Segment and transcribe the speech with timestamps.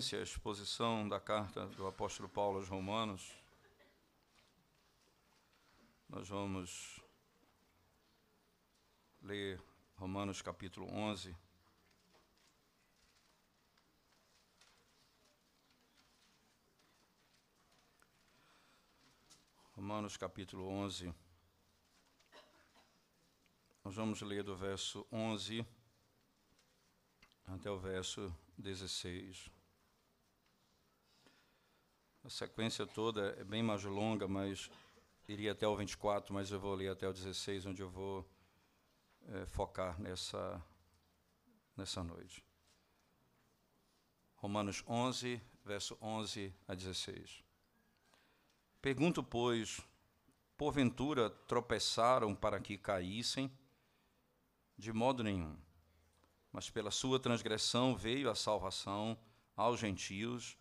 [0.00, 3.36] sequência à exposição da carta do apóstolo Paulo aos Romanos,
[6.08, 6.98] nós vamos
[9.20, 9.62] ler
[9.96, 11.36] Romanos capítulo 11.
[19.74, 21.14] Romanos capítulo 11.
[23.84, 25.66] Nós vamos ler do verso 11
[27.46, 29.59] até o verso 16.
[32.24, 34.70] A sequência toda é bem mais longa, mas
[35.28, 38.28] iria até o 24, mas eu vou ler até o 16, onde eu vou
[39.28, 40.62] é, focar nessa,
[41.76, 42.44] nessa noite.
[44.34, 47.42] Romanos 11, verso 11 a 16.
[48.80, 49.80] Pergunto, pois,
[50.56, 53.50] porventura tropeçaram para que caíssem?
[54.76, 55.56] De modo nenhum
[56.52, 59.18] mas pela sua transgressão veio a salvação
[59.56, 60.56] aos gentios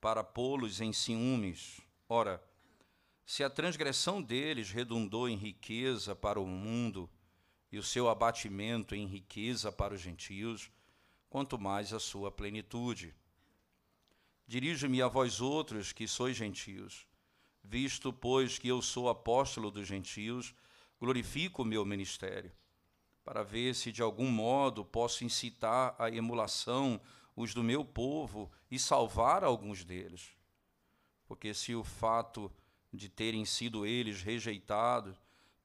[0.00, 1.80] para pô-los em ciúmes.
[2.08, 2.42] Ora,
[3.24, 7.08] se a transgressão deles redundou em riqueza para o mundo
[7.70, 10.70] e o seu abatimento em riqueza para os gentios,
[11.28, 13.14] quanto mais a sua plenitude.
[14.46, 17.06] Dirijo-me a vós outros que sois gentios,
[17.62, 20.54] visto, pois, que eu sou apóstolo dos gentios,
[20.98, 22.52] glorifico o meu ministério
[23.24, 27.00] para ver se de algum modo posso incitar a emulação
[27.36, 30.30] os do meu povo e salvar alguns deles.
[31.26, 32.52] Porque se o fato
[32.92, 35.16] de terem sido eles rejeitados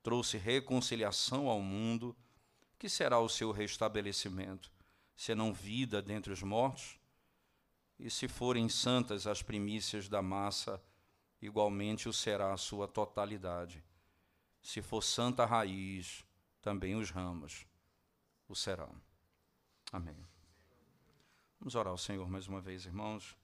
[0.03, 2.15] trouxe reconciliação ao mundo,
[2.77, 4.71] que será o seu restabelecimento,
[5.15, 6.99] senão vida dentre os mortos?
[7.97, 10.81] E se forem santas as primícias da massa,
[11.41, 13.83] igualmente o será a sua totalidade.
[14.61, 16.23] Se for santa a raiz,
[16.61, 17.65] também os ramos
[18.47, 18.95] o serão.
[19.91, 20.34] Amém.
[21.65, 23.35] Vamos orar ao Senhor mais uma vez, irmãos.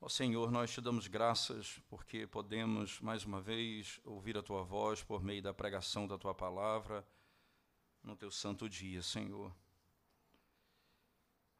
[0.00, 5.02] Ó Senhor, nós te damos graças porque podemos mais uma vez ouvir a tua voz
[5.02, 7.04] por meio da pregação da tua palavra
[8.04, 9.52] no teu santo dia, Senhor.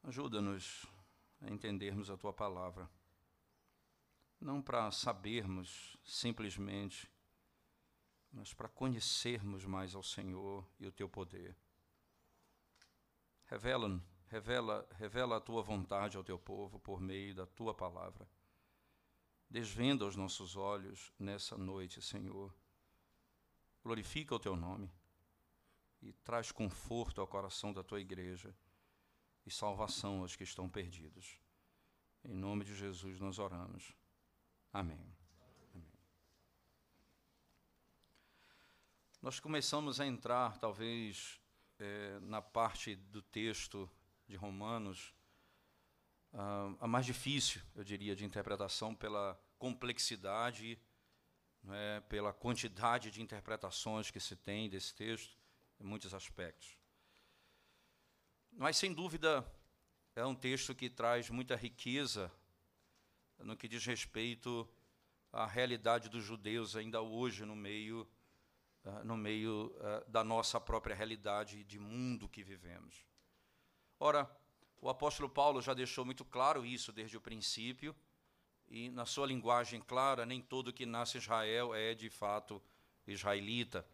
[0.04, 0.86] Ajuda-nos
[1.40, 2.88] a entendermos a tua palavra,
[4.40, 7.10] não para sabermos simplesmente
[8.30, 11.56] mas para conhecermos mais ao Senhor e o teu poder.
[13.50, 18.28] Revela, revela, revela a tua vontade ao teu povo por meio da tua palavra.
[19.50, 22.54] Desvenda os nossos olhos nessa noite, Senhor.
[23.82, 24.88] Glorifica o teu nome
[26.00, 28.54] e traz conforto ao coração da tua igreja
[29.44, 31.40] e salvação aos que estão perdidos.
[32.24, 33.96] Em nome de Jesus nós oramos.
[34.72, 35.12] Amém.
[39.20, 41.39] Nós começamos a entrar, talvez,
[41.80, 43.90] é, na parte do texto
[44.28, 45.14] de Romanos,
[46.32, 50.78] uh, a mais difícil, eu diria, de interpretação pela complexidade,
[51.68, 55.36] é, pela quantidade de interpretações que se tem desse texto,
[55.80, 56.76] em muitos aspectos.
[58.52, 59.44] Mas, sem dúvida,
[60.14, 62.30] é um texto que traz muita riqueza
[63.38, 64.68] no que diz respeito
[65.32, 68.06] à realidade dos judeus ainda hoje no meio
[68.84, 73.04] uh, no meio uh, da nossa própria realidade de mundo que vivemos.
[73.98, 74.30] Ora,
[74.80, 77.94] o apóstolo Paulo já deixou muito claro isso desde o princípio,
[78.68, 82.62] e na sua linguagem clara, nem todo que nasce em Israel é de fato
[83.06, 83.84] israelita.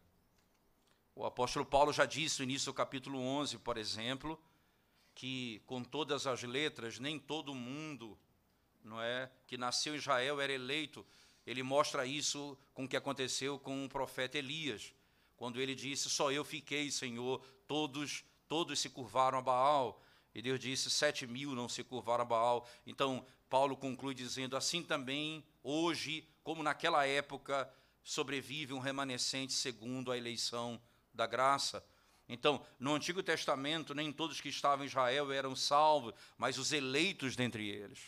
[1.14, 4.38] O apóstolo Paulo já disse no início do capítulo 11, por exemplo,
[5.14, 8.18] que com todas as letras, nem todo mundo
[8.84, 11.04] não é, que nasceu em Israel era eleito,
[11.46, 14.92] ele mostra isso com o que aconteceu com o profeta Elias,
[15.36, 20.02] quando ele disse: Só eu fiquei, Senhor, todos, todos se curvaram a Baal.
[20.34, 22.68] E Deus disse: Sete mil não se curvaram a Baal.
[22.86, 30.18] Então, Paulo conclui dizendo: Assim também, hoje, como naquela época, sobrevive um remanescente segundo a
[30.18, 30.80] eleição
[31.14, 31.84] da graça.
[32.28, 37.36] Então, no Antigo Testamento, nem todos que estavam em Israel eram salvos, mas os eleitos
[37.36, 38.00] dentre eles.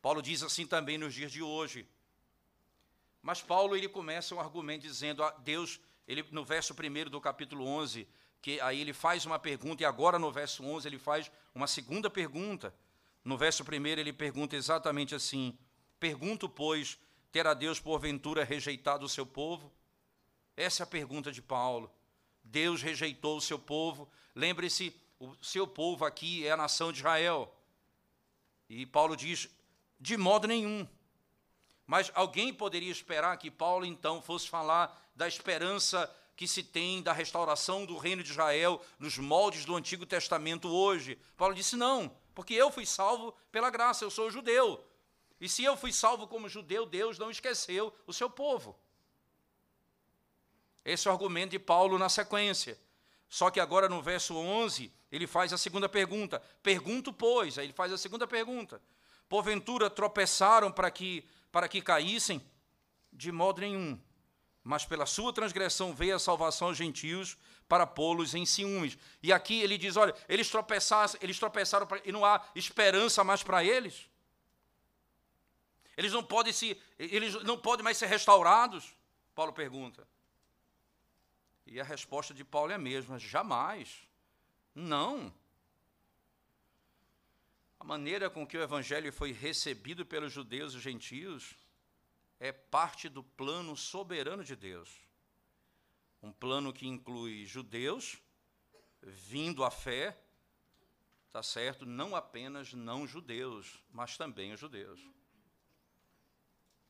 [0.00, 1.86] Paulo diz assim também nos dias de hoje.
[3.22, 7.66] Mas Paulo ele começa um argumento dizendo a Deus, ele no verso 1 do capítulo
[7.66, 8.08] 11,
[8.40, 12.08] que aí ele faz uma pergunta e agora no verso 11 ele faz uma segunda
[12.08, 12.74] pergunta.
[13.24, 15.58] No verso 1 ele pergunta exatamente assim:
[15.98, 16.98] Pergunto, pois,
[17.32, 19.72] terá Deus porventura rejeitado o seu povo?
[20.56, 21.92] Essa é a pergunta de Paulo.
[22.42, 24.08] Deus rejeitou o seu povo.
[24.34, 27.54] Lembre-se, o seu povo aqui é a nação de Israel.
[28.68, 29.48] E Paulo diz:
[30.00, 30.86] de modo nenhum.
[31.88, 37.14] Mas alguém poderia esperar que Paulo então fosse falar da esperança que se tem da
[37.14, 41.18] restauração do reino de Israel nos moldes do Antigo Testamento hoje.
[41.34, 44.84] Paulo disse: não, porque eu fui salvo pela graça, eu sou judeu.
[45.40, 48.78] E se eu fui salvo como judeu, Deus não esqueceu o seu povo.
[50.84, 52.78] Esse é o argumento de Paulo na sequência.
[53.30, 56.42] Só que agora no verso 11, ele faz a segunda pergunta.
[56.62, 58.78] Pergunto, pois, aí ele faz a segunda pergunta.
[59.26, 62.42] Porventura tropeçaram para que para que caíssem?
[63.12, 64.00] De modo nenhum
[64.68, 68.98] mas pela sua transgressão veio a salvação aos gentios para pô-los em ciúmes.
[69.22, 73.64] E aqui ele diz: olha, eles tropeçaram, eles tropeçaram e não há esperança mais para
[73.64, 74.10] eles.
[75.96, 78.94] Eles não podem se, eles não podem mais ser restaurados.
[79.34, 80.06] Paulo pergunta.
[81.66, 84.06] E a resposta de Paulo é a mesma: jamais.
[84.74, 85.32] Não.
[87.80, 91.54] A maneira com que o evangelho foi recebido pelos judeus e gentios
[92.40, 94.88] é parte do plano soberano de Deus.
[96.22, 98.18] Um plano que inclui judeus
[99.02, 100.18] vindo à fé,
[101.30, 101.86] tá certo?
[101.86, 105.00] Não apenas não judeus, mas também os judeus.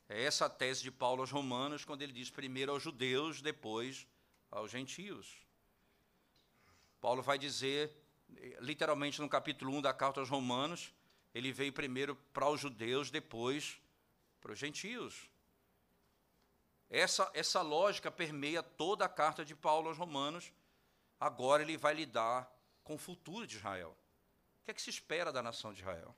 [0.09, 4.07] É essa a tese de Paulo aos Romanos, quando ele diz primeiro aos judeus, depois
[4.51, 5.37] aos gentios.
[6.99, 7.95] Paulo vai dizer,
[8.61, 10.93] literalmente no capítulo 1 da carta aos Romanos,
[11.35, 13.81] ele veio primeiro para os judeus, depois
[14.41, 15.29] para os gentios.
[16.91, 20.53] Essa, essa lógica permeia toda a carta de Paulo aos Romanos.
[21.21, 22.51] Agora ele vai lidar
[22.83, 23.97] com o futuro de Israel.
[24.61, 26.15] O que é que se espera da nação de Israel?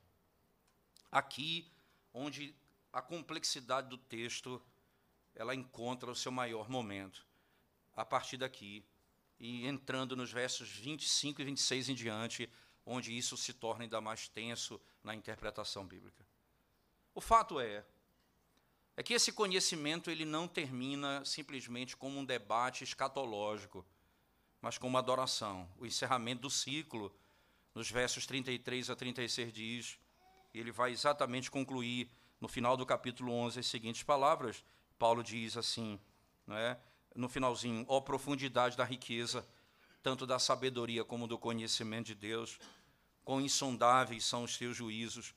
[1.11, 1.69] Aqui,
[2.13, 2.55] onde
[2.93, 4.61] a complexidade do texto
[5.35, 7.25] ela encontra o seu maior momento.
[7.95, 8.85] A partir daqui,
[9.41, 12.47] e entrando nos versos 25 e 26 em diante,
[12.85, 16.23] onde isso se torna ainda mais tenso na interpretação bíblica.
[17.15, 17.83] O fato é
[18.95, 23.83] é que esse conhecimento ele não termina simplesmente como um debate escatológico,
[24.61, 25.67] mas como uma adoração.
[25.79, 27.11] O encerramento do ciclo,
[27.73, 29.99] nos versos 33 a 36 diz,
[30.53, 34.63] e ele vai exatamente concluir no final do capítulo 11 as seguintes palavras.
[34.99, 35.99] Paulo diz assim,
[36.45, 36.79] não é?
[37.15, 39.45] No finalzinho, ó profundidade da riqueza,
[40.01, 42.59] tanto da sabedoria como do conhecimento de Deus,
[43.23, 45.33] quão insondáveis são os seus juízos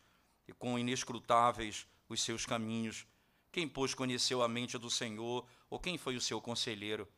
[0.49, 3.07] e quão inescrutáveis os seus caminhos.
[3.53, 7.09] Quem, pois, conheceu a mente do Senhor, ou quem foi o seu conselheiro?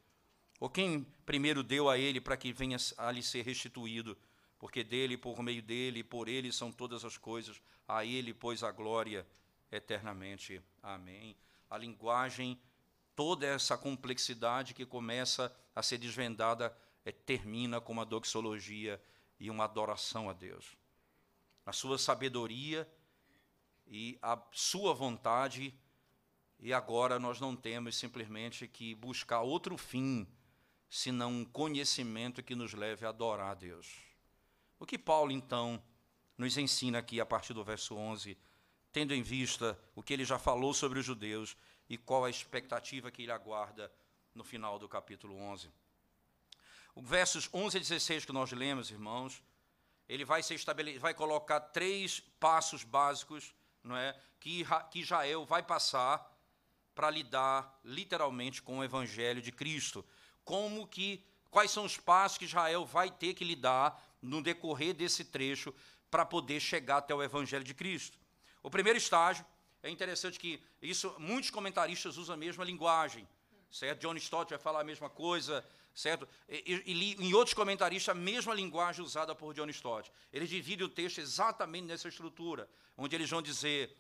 [0.59, 4.17] Ou quem primeiro deu a ele para que venha a lhe ser restituído?
[4.59, 8.71] Porque dele, por meio dele, por ele são todas as coisas, a ele, pois, a
[8.73, 9.27] glória
[9.71, 10.61] eternamente.
[10.83, 11.37] Amém.
[11.69, 12.59] A linguagem,
[13.17, 19.03] toda essa complexidade que começa a ser desvendada, é, termina com uma doxologia
[19.41, 20.77] e uma adoração a Deus.
[21.65, 22.89] A sua sabedoria
[23.87, 25.75] e a sua vontade
[26.59, 30.27] e agora nós não temos simplesmente que buscar outro fim,
[30.89, 33.95] senão um conhecimento que nos leve a adorar a Deus.
[34.79, 35.83] O que Paulo, então,
[36.37, 38.37] nos ensina aqui a partir do verso 11,
[38.93, 41.57] tendo em vista o que ele já falou sobre os judeus
[41.89, 43.93] e qual a expectativa que ele aguarda
[44.35, 45.71] no final do capítulo 11.
[46.95, 49.43] O versos 11 e 16 que nós lemos, irmãos,
[50.09, 50.59] ele vai, ser
[50.99, 56.35] vai colocar três passos básicos não é, que, que Israel vai passar
[56.95, 60.05] para lidar literalmente com o evangelho de Cristo.
[60.45, 65.25] Como que quais são os passos que Israel vai ter que lidar no decorrer desse
[65.25, 65.75] trecho
[66.11, 68.19] para poder chegar até o evangelho de Cristo?
[68.63, 69.45] O primeiro estágio
[69.87, 73.27] é interessante que isso muitos comentaristas usam a mesma linguagem,
[73.71, 74.01] certo?
[74.01, 75.65] John Stott vai falar a mesma coisa,
[75.95, 76.29] certo?
[76.49, 80.11] E, e, em outros comentaristas, a mesma linguagem usada por John Stott.
[80.33, 83.97] Eles dividem o texto exatamente nessa estrutura, onde eles vão dizer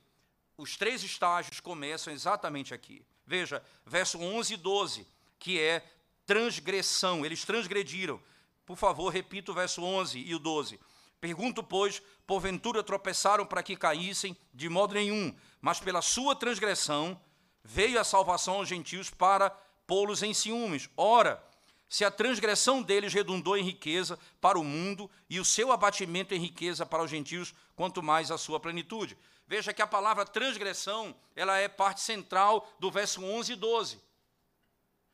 [0.56, 3.04] os três estágios começam exatamente aqui.
[3.26, 5.06] Veja, verso 11 e 12,
[5.38, 5.84] que é
[6.24, 8.20] transgressão, eles transgrediram.
[8.64, 10.80] Por favor, repita o verso 11 e o 12.
[11.20, 14.36] Pergunto, pois, porventura tropeçaram para que caíssem?
[14.52, 15.34] De modo nenhum,
[15.66, 17.20] mas pela sua transgressão
[17.64, 19.50] veio a salvação aos gentios para
[19.84, 20.88] pô-los em ciúmes.
[20.96, 21.44] Ora,
[21.88, 26.38] se a transgressão deles redundou em riqueza para o mundo e o seu abatimento em
[26.38, 29.18] riqueza para os gentios, quanto mais a sua plenitude.
[29.44, 34.00] Veja que a palavra transgressão, ela é parte central do verso 11 e 12.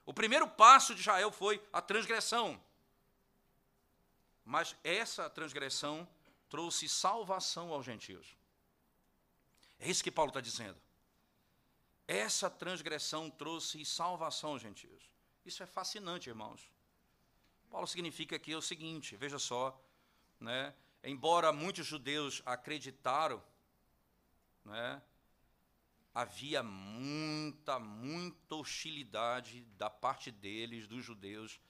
[0.05, 2.61] O primeiro passo de Israel foi a transgressão.
[4.45, 6.07] Mas essa transgressão
[6.51, 8.42] trouxe salvação aos gentios.
[9.83, 10.81] É isso que Paulo está dizendo.
[12.07, 15.03] Essa transgressão trouxe salvação gentios.
[15.45, 16.71] Isso é fascinante, irmãos.
[17.69, 19.77] Paulo significa aqui o seguinte, veja só,
[20.39, 20.73] né?
[21.03, 23.43] embora muitos judeus acreditaram
[24.65, 25.03] né,
[26.15, 31.61] havia muita, muita hostilidade da parte deles, dos judeus,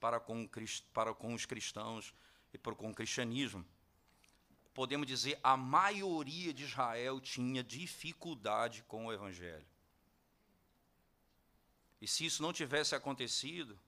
[0.00, 0.48] para com,
[0.92, 2.12] para com os cristãos
[2.52, 3.64] e para com o cristianismo.
[4.72, 9.66] Podemos dizer, a maioria de Israel tinha dificuldade com o evangelho.
[12.00, 13.78] E se isso não tivesse acontecido,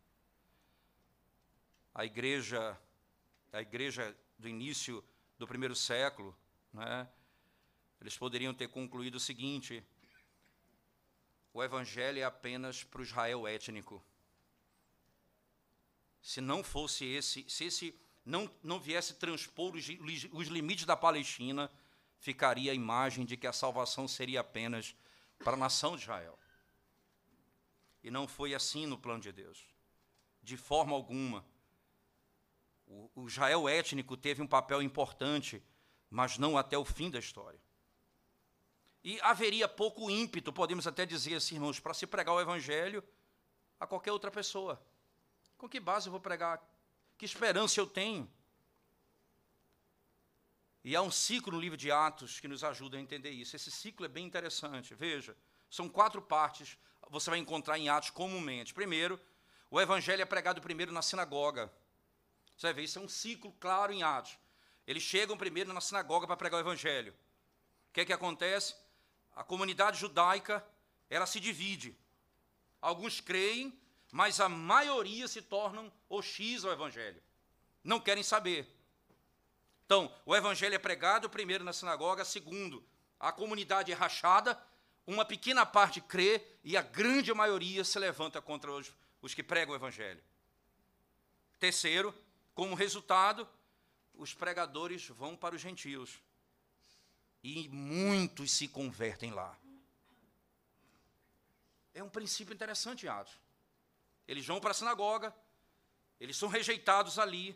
[1.94, 2.78] a igreja,
[3.52, 5.02] a igreja do início
[5.38, 6.36] do primeiro século,
[6.72, 7.08] né,
[8.00, 9.82] eles poderiam ter concluído o seguinte:
[11.54, 14.02] o evangelho é apenas para o Israel étnico.
[16.20, 19.86] Se não fosse esse, se esse não, não viesse transpor os,
[20.32, 21.70] os limites da Palestina,
[22.18, 24.94] ficaria a imagem de que a salvação seria apenas
[25.38, 26.38] para a nação de Israel.
[28.02, 29.66] E não foi assim no plano de Deus.
[30.42, 31.44] De forma alguma.
[32.86, 35.62] O, o Israel étnico teve um papel importante,
[36.10, 37.60] mas não até o fim da história.
[39.04, 43.02] E haveria pouco ímpeto, podemos até dizer assim, irmãos, para se pregar o evangelho
[43.80, 44.80] a qualquer outra pessoa.
[45.58, 46.62] Com que base eu vou pregar?
[47.22, 48.28] Que esperança eu tenho?
[50.82, 53.54] E há um ciclo no livro de Atos que nos ajuda a entender isso.
[53.54, 54.92] Esse ciclo é bem interessante.
[54.92, 55.36] Veja,
[55.70, 56.76] são quatro partes,
[57.08, 58.74] você vai encontrar em Atos comumente.
[58.74, 59.20] Primeiro,
[59.70, 61.72] o evangelho é pregado primeiro na sinagoga.
[62.56, 64.36] Você vai ver, isso é um ciclo claro em Atos.
[64.84, 67.14] Eles chegam primeiro na sinagoga para pregar o evangelho.
[67.90, 68.74] O que é que acontece?
[69.36, 70.66] a comunidade judaica
[71.08, 71.96] ela se divide.
[72.80, 73.80] Alguns creem,
[74.12, 77.20] mas a maioria se tornam hostis ao evangelho.
[77.82, 78.68] Não querem saber.
[79.86, 82.84] Então, o evangelho é pregado primeiro na sinagoga, segundo,
[83.18, 84.62] a comunidade é rachada,
[85.06, 88.92] uma pequena parte crê e a grande maioria se levanta contra os,
[89.22, 90.22] os que pregam o evangelho.
[91.58, 92.14] Terceiro,
[92.54, 93.48] como resultado,
[94.14, 96.20] os pregadores vão para os gentios
[97.42, 99.58] e muitos se convertem lá.
[101.94, 103.40] É um princípio interessante, Atos.
[104.32, 105.34] Eles vão para a sinagoga,
[106.18, 107.54] eles são rejeitados ali,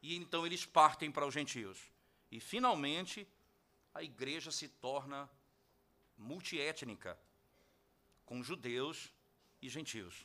[0.00, 1.80] e então eles partem para os gentios.
[2.30, 3.26] E finalmente
[3.92, 5.28] a igreja se torna
[6.16, 7.18] multiétnica,
[8.24, 9.12] com judeus
[9.60, 10.24] e gentios.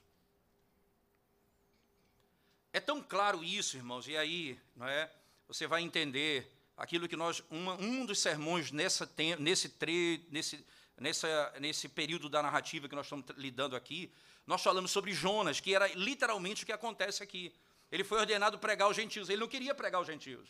[2.72, 5.12] É tão claro isso, irmãos, e aí, não é?
[5.48, 6.48] Você vai entender
[6.78, 10.64] aquilo que nós uma, um dos sermões nessa nesse tre, nesse
[11.02, 14.14] nessa nesse período da narrativa que nós estamos lidando aqui,
[14.46, 17.54] nós falamos sobre Jonas, que era literalmente o que acontece aqui.
[17.92, 20.48] Ele foi ordenado pregar aos gentios, ele não queria pregar aos gentios.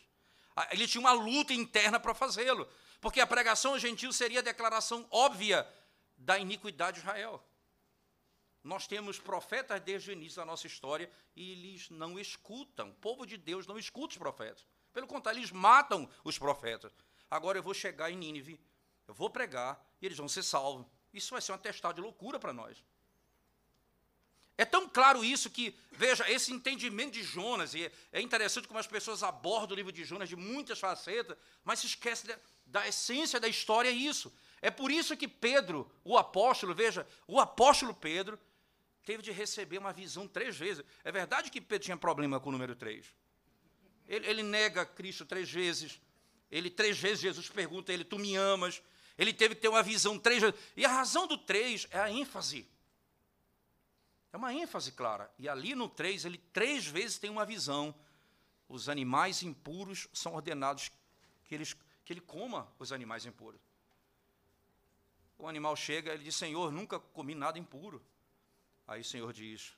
[0.55, 2.67] Ah, ele tinha uma luta interna para fazê-lo,
[2.99, 5.65] porque a pregação aos gentios seria a declaração óbvia
[6.17, 7.43] da iniquidade de Israel.
[8.63, 12.89] Nós temos profetas desde o início da nossa história e eles não escutam.
[12.89, 14.65] O povo de Deus não escuta os profetas.
[14.93, 16.91] Pelo contrário, eles matam os profetas.
[17.29, 18.59] Agora eu vou chegar em Nínive,
[19.07, 20.85] eu vou pregar e eles vão ser salvos.
[21.13, 22.83] Isso vai ser um atestado de loucura para nós.
[24.57, 28.85] É tão claro isso que, veja, esse entendimento de Jonas, e é interessante como as
[28.85, 33.39] pessoas abordam o livro de Jonas de muitas facetas, mas se esquece da, da essência
[33.39, 34.31] da história, é isso.
[34.61, 38.39] É por isso que Pedro, o apóstolo, veja, o apóstolo Pedro,
[39.03, 40.85] teve de receber uma visão três vezes.
[41.03, 43.07] É verdade que Pedro tinha problema com o número três.
[44.07, 45.99] Ele, ele nega Cristo três vezes.
[46.51, 48.81] Ele três vezes Jesus pergunta a ele: Tu me amas?
[49.17, 50.59] Ele teve que ter uma visão três vezes.
[50.75, 52.67] E a razão do três é a ênfase.
[54.33, 55.31] É uma ênfase clara.
[55.37, 57.95] E ali no três, ele três vezes tem uma visão.
[58.67, 60.89] Os animais impuros são ordenados
[61.45, 61.73] que, eles,
[62.05, 63.59] que ele coma os animais impuros.
[65.37, 68.03] O animal chega, ele diz: Senhor, nunca comi nada impuro.
[68.87, 69.73] Aí o Senhor diz: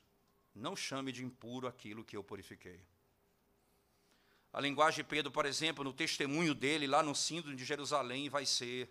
[0.54, 2.80] Não chame de impuro aquilo que eu purifiquei.
[4.54, 8.46] A linguagem de Pedro, por exemplo, no testemunho dele lá no síndrome de Jerusalém, vai
[8.46, 8.88] ser: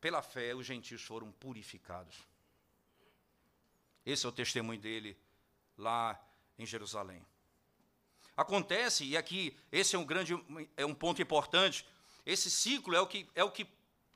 [0.00, 2.16] pela fé, os gentios foram purificados.
[4.06, 5.18] Esse é o testemunho dele
[5.76, 6.16] lá
[6.56, 7.20] em Jerusalém.
[8.36, 10.34] Acontece, e aqui esse é um grande
[10.76, 11.84] é um ponto importante,
[12.24, 13.66] esse ciclo é o que é o que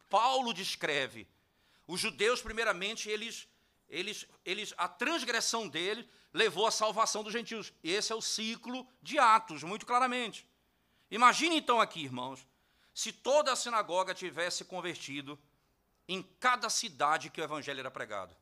[0.09, 1.27] Paulo descreve.
[1.85, 3.49] Os judeus primeiramente eles
[3.89, 7.73] eles, eles, a transgressão dele levou à salvação dos gentios.
[7.83, 10.47] Esse é o ciclo de Atos, muito claramente.
[11.09, 12.45] Imagine então aqui, irmãos,
[12.93, 15.39] se toda a sinagoga tivesse convertido
[16.09, 18.37] em cada cidade que o evangelho era pregado.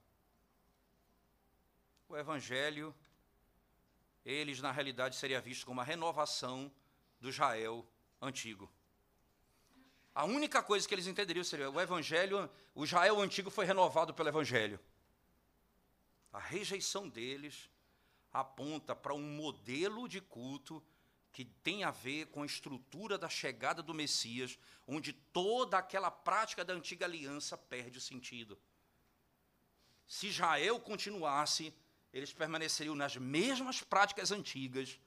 [2.08, 2.94] O evangelho,
[4.25, 6.72] eles na realidade seria visto como uma renovação
[7.20, 7.87] do Israel
[8.20, 8.70] antigo.
[10.14, 14.28] A única coisa que eles entenderiam seria o evangelho, o Israel antigo foi renovado pelo
[14.28, 14.80] evangelho.
[16.32, 17.70] A rejeição deles
[18.33, 20.83] aponta para um modelo de culto
[21.33, 26.65] que tem a ver com a estrutura da chegada do Messias, onde toda aquela prática
[26.65, 28.59] da antiga aliança perde o sentido.
[30.07, 31.75] Se Israel continuasse,
[32.12, 35.01] eles permaneceriam nas mesmas práticas antigas,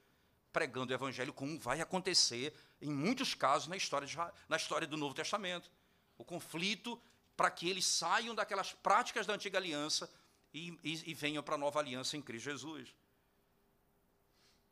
[0.52, 4.18] pregando o evangelho, como vai acontecer em muitos casos na história, de,
[4.50, 5.72] na história do Novo Testamento.
[6.18, 7.00] O conflito
[7.38, 10.10] para que eles saiam daquelas práticas da antiga aliança
[10.54, 12.96] e, e, e venham para a nova aliança em Cristo Jesus.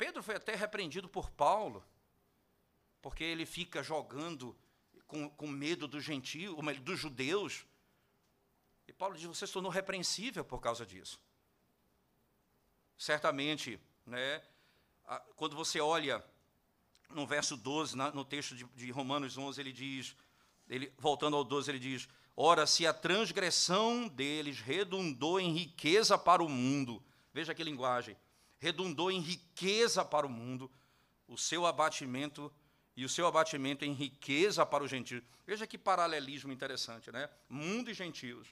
[0.03, 1.81] Pedro foi até repreendido por Paulo,
[3.01, 4.53] porque ele fica jogando
[5.07, 7.65] com, com medo do gentio, dos judeus.
[8.85, 11.21] E Paulo diz: você se tornou repreensível por causa disso.
[12.97, 14.43] Certamente, né,
[15.37, 16.21] quando você olha
[17.09, 20.17] no verso 12, no texto de, de Romanos 11, ele diz,
[20.67, 26.43] ele, voltando ao 12, ele diz: Ora, se a transgressão deles redundou em riqueza para
[26.43, 27.01] o mundo,
[27.33, 28.17] veja que linguagem,
[28.63, 30.71] redundou em riqueza para o mundo,
[31.27, 32.49] o seu abatimento
[32.95, 35.21] e o seu abatimento em riqueza para os gentios.
[35.45, 37.29] Veja que paralelismo interessante, né?
[37.49, 38.47] Mundo e gentios.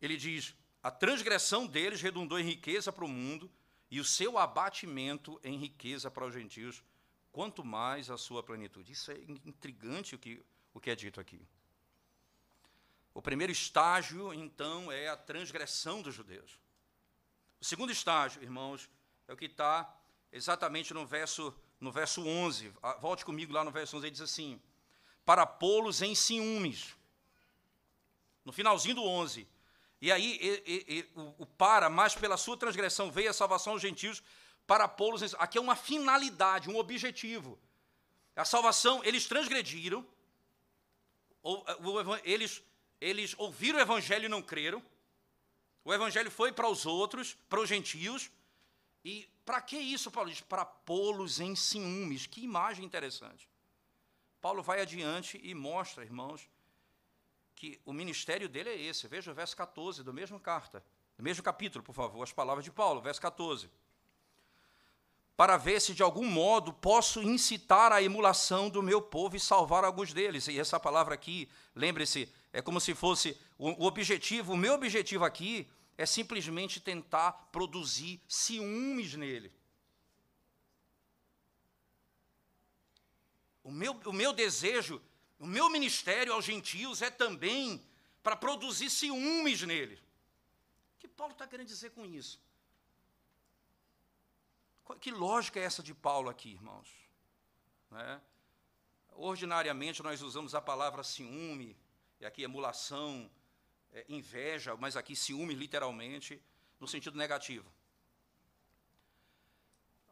[0.00, 3.50] Ele diz: a transgressão deles redundou em riqueza para o mundo
[3.90, 6.84] e o seu abatimento em riqueza para os gentios,
[7.32, 8.92] quanto mais a sua plenitude.
[8.92, 11.40] Isso é intrigante o que, o que é dito aqui.
[13.14, 16.65] O primeiro estágio, então, é a transgressão dos judeus.
[17.66, 18.88] Segundo estágio, irmãos,
[19.26, 19.92] é o que está
[20.30, 22.72] exatamente no verso, no verso 11.
[22.80, 24.62] Ah, volte comigo lá no verso 11, ele diz assim:
[25.24, 26.94] Para pô-los em ciúmes.
[28.44, 29.48] No finalzinho do 11.
[30.00, 33.82] E aí, e, e, o, o, para, mas pela sua transgressão veio a salvação aos
[33.82, 34.22] gentios,
[34.64, 35.36] para pô-los em.
[35.36, 37.58] Aqui é uma finalidade, um objetivo.
[38.36, 40.06] A salvação, eles transgrediram,
[41.42, 41.66] ou,
[42.22, 42.62] eles
[43.00, 44.80] eles ouviram o evangelho e não creram.
[45.86, 48.28] O evangelho foi para os outros, para os gentios.
[49.04, 50.40] E para que isso, Paulo diz?
[50.40, 52.26] Para pô-los em ciúmes.
[52.26, 53.48] Que imagem interessante.
[54.40, 56.50] Paulo vai adiante e mostra, irmãos,
[57.54, 59.06] que o ministério dele é esse.
[59.06, 60.84] Veja o verso 14 do mesmo carta,
[61.16, 63.70] do mesmo capítulo, por favor, as palavras de Paulo, verso 14.
[65.36, 69.84] Para ver se de algum modo posso incitar a emulação do meu povo e salvar
[69.84, 70.48] alguns deles.
[70.48, 75.68] E essa palavra aqui, lembre-se, é como se fosse o objetivo, o meu objetivo aqui
[75.98, 79.52] é simplesmente tentar produzir ciúmes nele.
[83.62, 85.02] O meu, o meu desejo,
[85.38, 87.84] o meu ministério aos gentios é também
[88.22, 89.96] para produzir ciúmes nele.
[90.96, 92.40] O que Paulo está querendo dizer com isso?
[94.94, 96.88] Que lógica é essa de Paulo aqui, irmãos?
[97.90, 98.20] Né?
[99.12, 101.76] Ordinariamente nós usamos a palavra ciúme
[102.20, 103.30] e aqui emulação,
[103.92, 106.40] é, inveja, mas aqui ciúme literalmente,
[106.78, 107.70] no sentido negativo.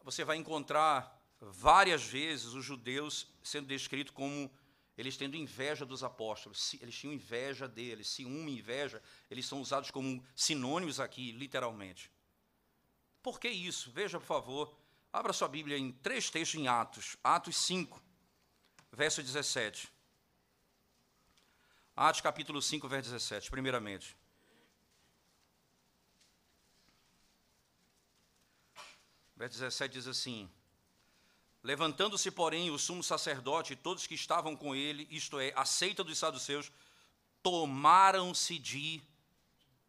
[0.03, 4.51] Você vai encontrar várias vezes os judeus sendo descritos como
[4.97, 10.25] eles tendo inveja dos apóstolos, eles tinham inveja deles, ciúme inveja, eles são usados como
[10.37, 12.13] sinônimos aqui, literalmente.
[13.25, 13.91] Por que isso?
[13.91, 14.77] Veja, por favor,
[15.11, 17.99] abra sua Bíblia em três textos em Atos, Atos 5,
[18.93, 19.91] verso 17.
[21.97, 24.15] Atos capítulo 5, verso 17, primeiramente.
[29.35, 30.51] Verso 17 diz assim:
[31.63, 36.05] Levantando-se, porém, o sumo sacerdote e todos que estavam com ele, isto é, a seita
[36.05, 36.71] dos saduceus,
[37.43, 39.03] tomaram-se de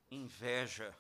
[0.10, 0.98] inveja.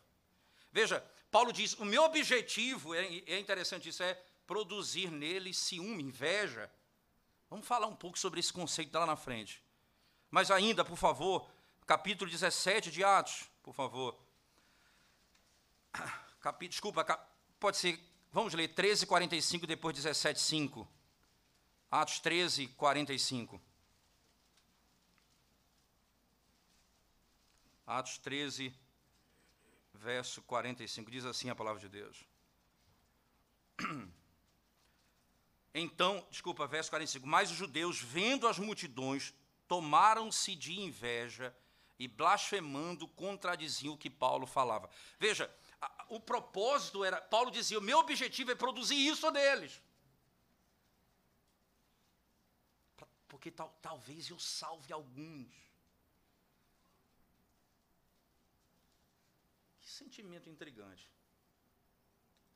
[0.69, 4.13] Veja, Paulo diz: o meu objetivo, é, é interessante isso, é
[4.45, 6.71] produzir nele ciúme, inveja.
[7.49, 9.63] Vamos falar um pouco sobre esse conceito lá na frente.
[10.29, 11.49] Mas ainda, por favor,
[11.85, 14.17] capítulo 17 de Atos, por favor.
[16.41, 17.27] Capítulo, desculpa, cap,
[17.59, 17.99] pode ser,
[18.31, 20.87] vamos ler 13, 45, depois 17, 5.
[21.89, 23.59] Atos 13, 45.
[27.87, 28.73] Atos 13,
[30.05, 32.25] verso 45, diz assim a palavra de Deus.
[35.77, 37.27] Então, desculpa, verso 45.
[37.27, 39.33] Mas os judeus, vendo as multidões,
[39.67, 41.53] tomaram-se de inveja
[41.99, 44.89] e blasfemando contradiziam o que Paulo falava.
[45.19, 45.53] Veja,
[46.07, 49.83] o propósito era, Paulo dizia, o meu objetivo é produzir isso neles.
[53.27, 55.64] Porque tal, talvez eu salve alguns.
[59.95, 61.09] Sentimento intrigante.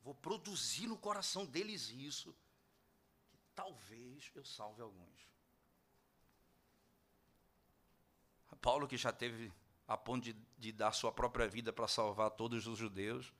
[0.01, 2.35] Vou produzir no coração deles isso,
[3.29, 5.29] que talvez eu salve alguns.
[8.61, 9.51] Paulo, que já teve
[9.87, 13.33] a ponto de, de dar sua própria vida para salvar todos os judeus,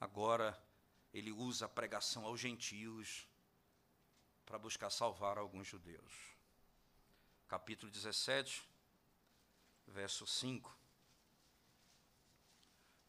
[0.00, 0.60] agora
[1.12, 3.26] ele usa a pregação aos gentios
[4.44, 6.12] para buscar salvar alguns judeus.
[7.46, 8.68] Capítulo 17,
[9.86, 10.83] verso 5.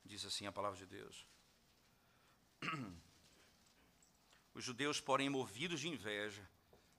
[0.05, 1.25] Diz assim a palavra de Deus.
[4.53, 6.47] Os judeus, porém, movidos de inveja,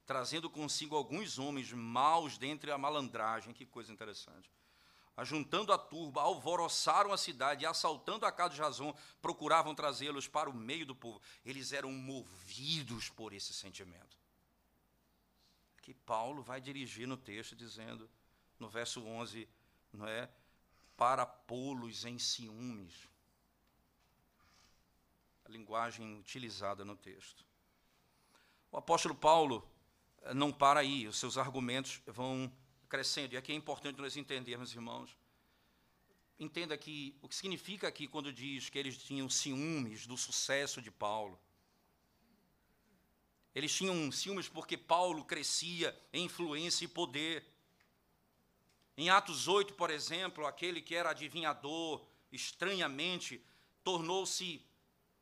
[0.05, 4.51] trazendo consigo alguns homens maus dentre a malandragem, que coisa interessante.
[5.15, 10.49] Ajuntando a turba, alvoroçaram a cidade e, assaltando a casa de Jason, procuravam trazê-los para
[10.49, 11.19] o meio do povo.
[11.43, 14.15] Eles eram movidos por esse sentimento.
[15.81, 18.07] Que Paulo vai dirigir no texto, dizendo,
[18.59, 19.49] no verso 11,
[19.91, 20.29] não é?
[20.97, 23.07] Para pô-los em ciúmes.
[25.45, 27.45] A linguagem utilizada no texto.
[28.71, 29.65] O apóstolo Paulo
[30.23, 32.51] eh, não para aí, os seus argumentos vão
[32.89, 33.33] crescendo.
[33.33, 35.15] E aqui é importante nós entendermos, irmãos.
[36.39, 40.91] Entenda que o que significa aqui quando diz que eles tinham ciúmes do sucesso de
[40.91, 41.39] Paulo.
[43.55, 47.43] Eles tinham ciúmes porque Paulo crescia em influência e poder.
[48.97, 53.45] Em Atos 8, por exemplo, aquele que era adivinhador, estranhamente,
[53.83, 54.65] tornou-se,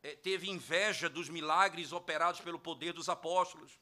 [0.02, 3.78] eh, teve inveja dos milagres operados pelo poder dos apóstolos.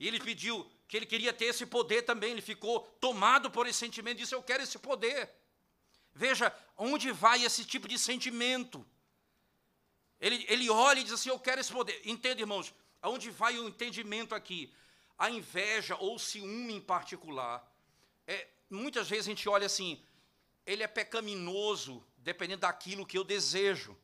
[0.00, 3.78] E ele pediu que ele queria ter esse poder também, ele ficou tomado por esse
[3.78, 5.30] sentimento, disse: Eu quero esse poder.
[6.14, 8.84] Veja onde vai esse tipo de sentimento.
[10.20, 12.00] Ele, ele olha e diz assim: Eu quero esse poder.
[12.04, 12.74] Entende, irmãos?
[13.00, 14.74] Aonde vai o entendimento aqui?
[15.18, 17.71] A inveja ou ciúme em particular.
[18.26, 20.02] É, muitas vezes a gente olha assim:
[20.66, 23.96] ele é pecaminoso dependendo daquilo que eu desejo.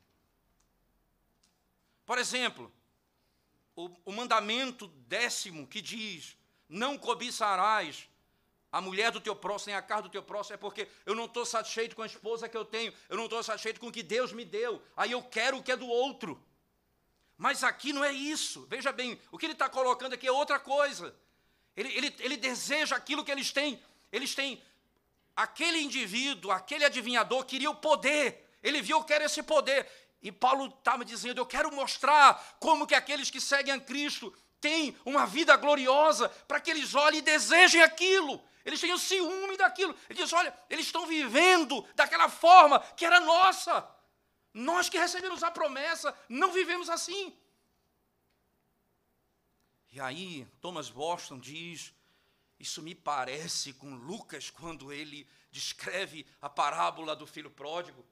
[2.04, 2.72] Por exemplo,
[3.76, 6.36] o, o mandamento décimo que diz:
[6.68, 8.08] não cobiçarás
[8.70, 11.24] a mulher do teu próximo, nem a casa do teu próximo, é porque eu não
[11.24, 14.02] estou satisfeito com a esposa que eu tenho, eu não estou satisfeito com o que
[14.02, 16.42] Deus me deu, aí eu quero o que é do outro.
[17.36, 18.66] Mas aqui não é isso.
[18.68, 21.14] Veja bem, o que ele está colocando aqui é outra coisa.
[21.76, 23.80] Ele, ele, ele deseja aquilo que eles têm.
[24.12, 24.62] Eles têm.
[25.36, 28.48] Aquele indivíduo, aquele adivinhador, queria o poder.
[28.62, 29.88] Ele viu, eu quero esse poder.
[30.20, 34.96] E Paulo estava dizendo: Eu quero mostrar como que aqueles que seguem a Cristo têm
[35.04, 38.42] uma vida gloriosa, para que eles olhem e desejem aquilo.
[38.64, 39.94] Eles tenham ciúme daquilo.
[40.10, 43.88] Ele diz: Olha, eles estão vivendo daquela forma que era nossa.
[44.52, 47.36] Nós que recebemos a promessa, não vivemos assim.
[49.92, 51.94] E aí, Thomas Boston diz:
[52.58, 58.04] Isso me parece com Lucas quando ele descreve a parábola do filho pródigo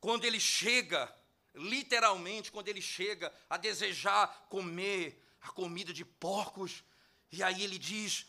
[0.00, 1.12] quando ele chega,
[1.54, 6.84] literalmente, quando ele chega a desejar comer a comida de porcos,
[7.30, 8.26] e aí ele diz: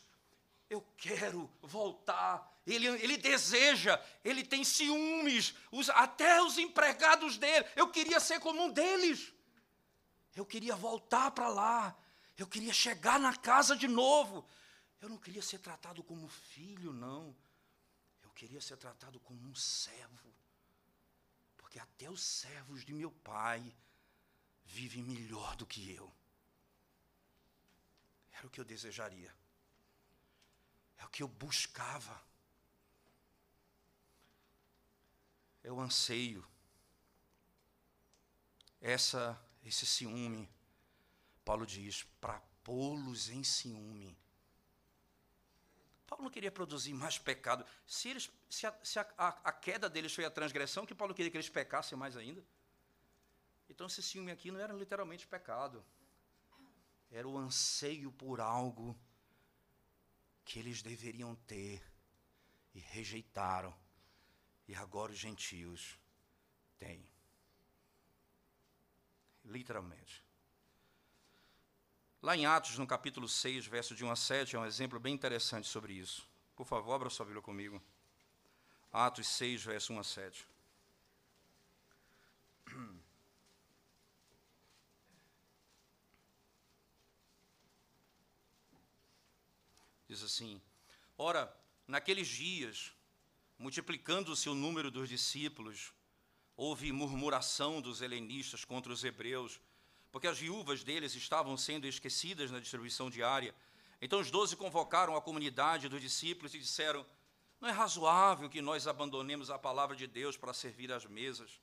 [0.70, 2.48] Eu quero voltar.
[2.66, 7.66] Ele, ele deseja, ele tem ciúmes, os, até os empregados dele.
[7.76, 9.34] Eu queria ser como um deles.
[10.36, 11.98] Eu queria voltar para lá.
[12.38, 14.46] Eu queria chegar na casa de novo.
[15.02, 17.36] Eu não queria ser tratado como filho, não.
[18.22, 20.34] Eu queria ser tratado como um servo
[21.70, 23.62] porque até os servos de meu pai
[24.66, 26.12] vivem melhor do que eu.
[28.32, 29.32] Era o que eu desejaria.
[30.98, 32.20] É o que eu buscava.
[35.62, 36.44] É o anseio.
[38.82, 40.50] Essa, esse ciúme,
[41.46, 44.18] Paulo diz, para pô-los em ciúme.
[46.10, 47.64] Paulo não queria produzir mais pecado.
[47.86, 49.06] Se, eles, se, a, se a,
[49.44, 52.44] a, queda deles foi a transgressão, que Paulo queria que eles pecassem mais ainda.
[53.70, 55.86] Então esse ciúme aqui não era literalmente pecado.
[57.12, 59.00] Era o anseio por algo
[60.44, 61.80] que eles deveriam ter
[62.74, 63.76] e rejeitaram.
[64.68, 66.00] E agora os gentios
[66.80, 67.08] têm.
[69.46, 70.24] Literalmente.
[72.22, 75.14] Lá em Atos, no capítulo 6, verso de 1 a 7, é um exemplo bem
[75.14, 76.28] interessante sobre isso.
[76.54, 77.82] Por favor, abra sua Bíblia comigo.
[78.92, 80.46] Atos 6, verso 1 a 7.
[90.06, 90.62] Diz assim:
[91.18, 91.50] Ora,
[91.88, 92.92] naqueles dias,
[93.58, 95.94] multiplicando-se o número dos discípulos,
[96.58, 99.62] houve murmuração dos helenistas contra os hebreus
[100.12, 103.54] porque as viúvas deles estavam sendo esquecidas na distribuição diária.
[104.02, 107.06] Então os doze convocaram a comunidade dos discípulos e disseram:
[107.60, 111.60] Não é razoável que nós abandonemos a palavra de Deus para servir às mesas.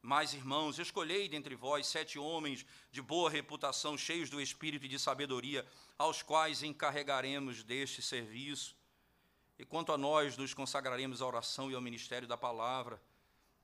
[0.00, 4.98] Mas, irmãos, escolhei dentre vós sete homens de boa reputação, cheios do espírito e de
[4.98, 8.76] sabedoria, aos quais encarregaremos deste serviço.
[9.58, 13.02] E quanto a nós, nos consagraremos à oração e ao ministério da palavra.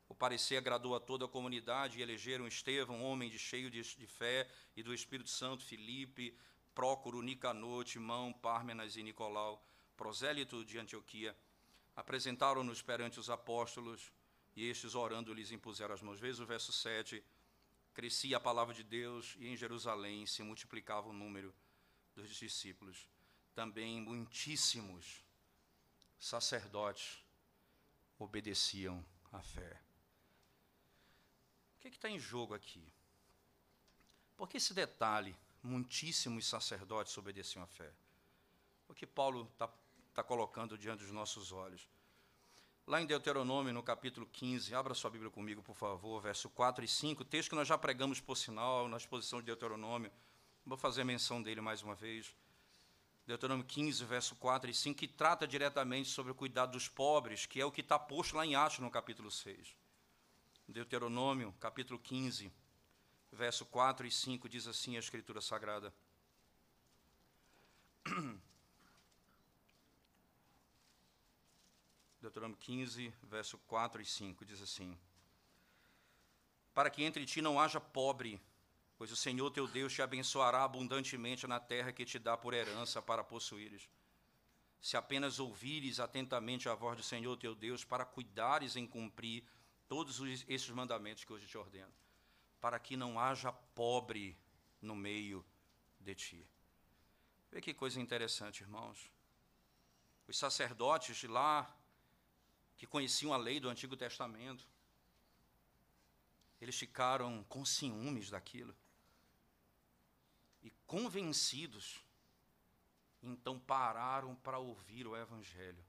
[0.09, 4.07] O parecer agradou a toda a comunidade e elegeram Estevão, homem de cheio de, de
[4.07, 6.37] fé e do Espírito Santo, Filipe,
[6.75, 9.65] Prócoro, Nicanor, Timão, Pármenas e Nicolau,
[9.97, 11.37] prosélito de Antioquia.
[11.97, 14.13] Apresentaram-nos perante os apóstolos
[14.57, 16.21] e estes, orando, lhes impuseram as mãos.
[16.21, 17.25] Veja o verso 7.
[17.93, 21.55] Crescia a palavra de Deus e em Jerusalém se multiplicava o número
[22.15, 23.09] dos discípulos.
[23.55, 25.25] Também muitíssimos
[26.19, 27.25] sacerdotes
[28.19, 29.81] obedeciam à fé.
[31.91, 32.83] Que está em jogo aqui?
[34.37, 37.93] Porque esse detalhe, muitíssimos sacerdotes obedeciam à fé.
[38.89, 39.69] O que Paulo está
[40.15, 41.87] tá colocando diante dos nossos olhos.
[42.87, 46.89] Lá em Deuteronômio, no capítulo 15, abra sua Bíblia comigo, por favor, verso 4 e
[46.89, 50.13] 5, texto que nós já pregamos por sinal na exposição de Deuteronômio.
[50.65, 52.35] Vou fazer menção dele mais uma vez.
[53.27, 57.61] Deuteronômio 15, verso 4 e 5, que trata diretamente sobre o cuidado dos pobres, que
[57.61, 59.75] é o que está posto lá em Atos, no capítulo 6.
[60.67, 62.51] Deuteronômio, capítulo 15,
[63.31, 65.95] verso 4 e 5, diz assim a Escritura Sagrada.
[72.21, 74.99] Deuteronômio 15, verso 4 e 5, diz assim:
[76.73, 78.41] Para que entre ti não haja pobre,
[78.97, 83.03] pois o Senhor teu Deus te abençoará abundantemente na terra que te dá por herança
[83.03, 83.87] para possuíres.
[84.81, 89.45] Se apenas ouvires atentamente a voz do Senhor teu Deus, para cuidares em cumprir
[89.89, 91.93] todos esses mandamentos que hoje te ordeno,
[92.61, 94.37] para que não haja pobre
[94.81, 95.45] no meio
[96.01, 96.47] de ti.
[97.51, 99.11] Vê que coisa interessante, irmãos.
[100.27, 101.75] Os sacerdotes de lá
[102.77, 104.67] que conheciam a lei do Antigo Testamento,
[106.61, 108.75] eles ficaram com ciúmes daquilo
[110.63, 112.03] e convencidos,
[113.23, 115.85] então pararam para ouvir o Evangelho.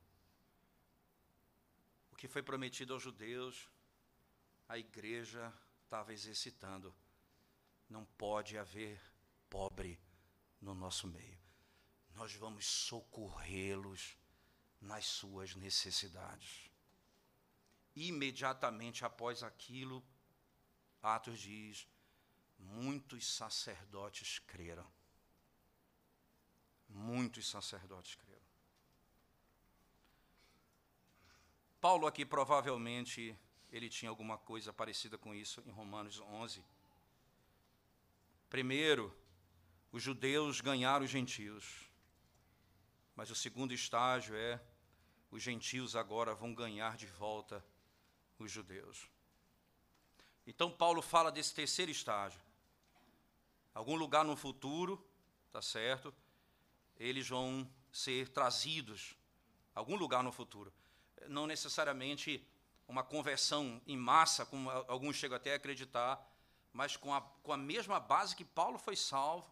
[2.12, 3.70] O que foi prometido aos judeus,
[4.68, 6.94] a igreja estava exercitando.
[7.90, 9.00] Não pode haver
[9.50, 10.00] pobre
[10.60, 11.40] no nosso meio.
[12.16, 14.18] Nós vamos socorrê-los
[14.82, 16.70] nas suas necessidades
[17.96, 20.04] imediatamente após aquilo,
[21.02, 21.88] Atos diz:
[22.58, 24.92] muitos sacerdotes creram.
[26.88, 28.46] Muitos sacerdotes creram.
[31.80, 33.38] Paulo aqui provavelmente
[33.72, 36.64] ele tinha alguma coisa parecida com isso em Romanos 11.
[38.50, 39.16] Primeiro,
[39.92, 41.90] os judeus ganharam os gentios.
[43.16, 44.62] Mas o segundo estágio é
[45.32, 47.64] os gentios agora vão ganhar de volta
[48.38, 49.10] os judeus.
[50.46, 52.40] Então Paulo fala desse terceiro estágio.
[53.74, 55.06] Algum lugar no futuro,
[55.52, 56.14] tá certo?
[56.98, 59.18] Eles vão ser trazidos
[59.74, 60.74] algum lugar no futuro.
[61.28, 62.46] Não necessariamente
[62.88, 66.24] uma conversão em massa, como alguns chegam até a acreditar,
[66.72, 69.50] mas com a, com a mesma base que Paulo foi salvo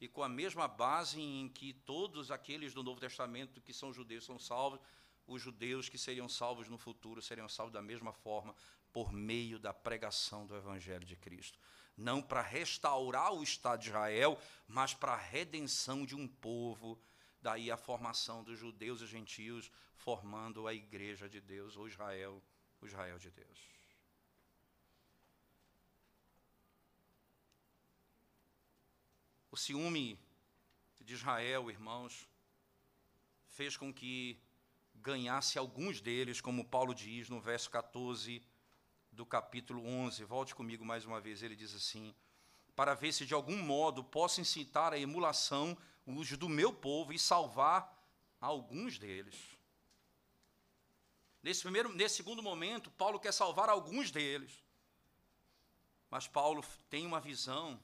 [0.00, 4.24] e com a mesma base em que todos aqueles do Novo Testamento que são judeus
[4.24, 4.80] são salvos,
[5.26, 8.54] os judeus que seriam salvos no futuro seriam salvos da mesma forma,
[8.92, 11.58] por meio da pregação do Evangelho de Cristo.
[11.96, 16.98] Não para restaurar o Estado de Israel, mas para a redenção de um povo.
[17.40, 22.42] Daí a formação dos judeus e gentios, formando a igreja de Deus, ou Israel,
[22.82, 23.58] o Israel de Deus.
[29.50, 30.18] O ciúme
[31.00, 32.28] de Israel, irmãos,
[33.48, 34.40] fez com que
[34.94, 38.42] ganhasse alguns deles, como Paulo diz no verso 14
[39.10, 40.24] do capítulo 11.
[40.24, 42.14] Volte comigo mais uma vez, ele diz assim:
[42.74, 47.18] Para ver se de algum modo posso incitar a emulação os do meu povo e
[47.18, 47.96] salvar
[48.40, 49.36] alguns deles.
[51.42, 54.62] Nesse, primeiro, nesse segundo momento, Paulo quer salvar alguns deles.
[56.10, 57.80] Mas Paulo tem uma visão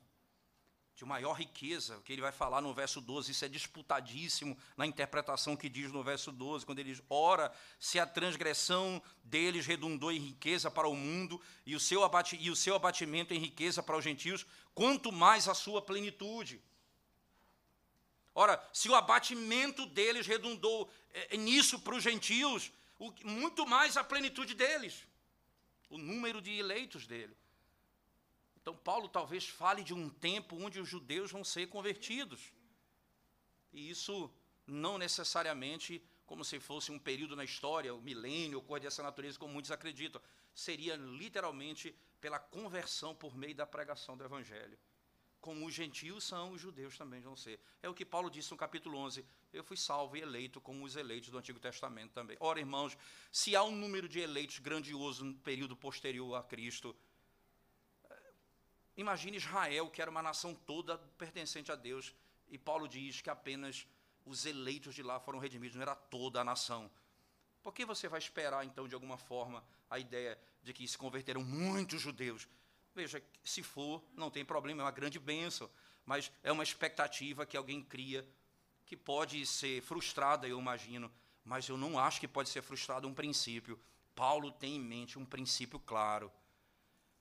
[0.95, 5.57] de maior riqueza, que ele vai falar no verso 12, isso é disputadíssimo na interpretação
[5.57, 10.19] que diz no verso 12, quando ele diz: Ora, se a transgressão deles redundou em
[10.19, 13.97] riqueza para o mundo e o seu, abate, e o seu abatimento em riqueza para
[13.97, 14.45] os gentios,
[14.75, 16.61] quanto mais a sua plenitude.
[18.35, 24.05] Ora, se o abatimento deles redundou é, nisso para os gentios, o, muito mais a
[24.05, 25.07] plenitude deles,
[25.89, 27.37] o número de eleitos dele.
[28.61, 32.53] Então, Paulo talvez fale de um tempo onde os judeus vão ser convertidos.
[33.73, 34.31] E isso
[34.67, 39.39] não necessariamente como se fosse um período na história, o milênio, ou coisa dessa natureza,
[39.39, 40.21] como muitos acreditam.
[40.55, 44.79] Seria literalmente pela conversão por meio da pregação do Evangelho.
[45.41, 47.61] Como os gentios são, os judeus também vão ser.
[47.83, 49.25] É o que Paulo disse no capítulo 11.
[49.53, 52.37] Eu fui salvo e eleito como os eleitos do Antigo Testamento também.
[52.41, 52.97] Ora, irmãos,
[53.31, 56.95] se há um número de eleitos grandioso no período posterior a Cristo,
[58.11, 58.33] eh,
[58.97, 62.15] imagine Israel, que era uma nação toda pertencente a Deus,
[62.51, 63.87] e Paulo diz que apenas
[64.25, 66.91] os eleitos de lá foram redimidos, não era toda a nação.
[67.63, 71.43] Por que você vai esperar, então, de alguma forma, a ideia de que se converteram
[71.43, 72.49] muitos judeus?
[72.95, 75.71] Veja, se for, não tem problema, é uma grande bênção,
[76.05, 78.27] mas é uma expectativa que alguém cria,
[78.87, 81.13] que pode ser frustrada, eu imagino,
[81.45, 83.79] mas eu não acho que pode ser frustrado um princípio.
[84.15, 86.33] Paulo tem em mente um princípio claro.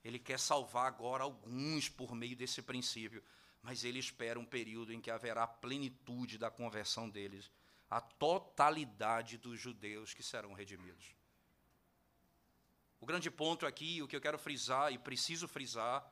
[0.03, 3.21] Ele quer salvar agora alguns por meio desse princípio,
[3.61, 7.51] mas ele espera um período em que haverá plenitude da conversão deles,
[7.89, 11.16] a totalidade dos judeus que serão redimidos.
[12.99, 16.05] O grande ponto aqui, o que eu quero frisar e preciso frisar,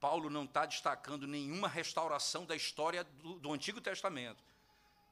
[0.00, 4.42] Paulo não está destacando nenhuma restauração da história do, do, Antigo Testamento.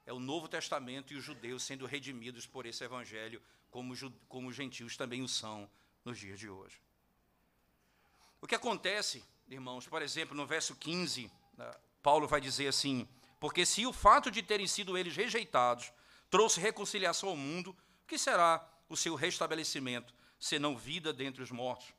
[0.05, 3.95] É o Novo Testamento e os judeus sendo redimidos por esse evangelho, como,
[4.29, 5.69] como os gentios também o são
[6.05, 6.81] nos dias de hoje.
[8.41, 11.71] O que acontece, irmãos, por exemplo, no verso 15, né,
[12.01, 13.09] Paulo vai dizer assim:
[13.41, 15.93] Porque se o fato de terem sido eles rejeitados
[16.31, 20.15] trouxe reconciliação ao mundo, o que será o seu restabelecimento?
[20.39, 21.93] Senão vida dentre os mortos.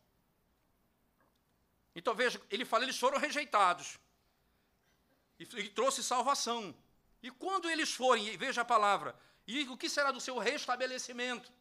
[1.96, 4.00] Então veja, ele fala, eles foram rejeitados.
[5.40, 6.76] E, e trouxe salvação.
[7.22, 11.52] E quando eles forem, veja a palavra, e o que será do seu restabelecimento?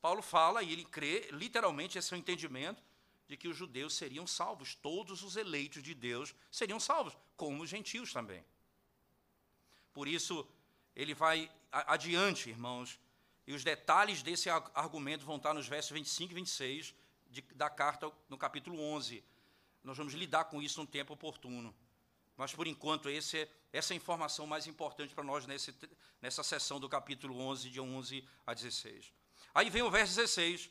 [0.00, 2.82] Paulo fala, e ele crê, literalmente, esse é o entendimento,
[3.28, 7.70] de que os judeus seriam salvos, todos os eleitos de Deus seriam salvos, como os
[7.70, 8.44] gentios também.
[9.92, 10.48] Por isso,
[10.96, 12.98] ele vai adiante, irmãos,
[13.46, 16.94] e os detalhes desse argumento vão estar nos versos 25 e 26
[17.30, 19.24] de, da carta no capítulo 11.
[19.82, 21.74] Nós vamos lidar com isso num tempo oportuno.
[22.36, 25.74] Mas, por enquanto, esse é, essa é a informação mais importante para nós nesse,
[26.20, 29.12] nessa sessão do capítulo 11, de 11 a 16.
[29.54, 30.70] Aí vem o verso 16,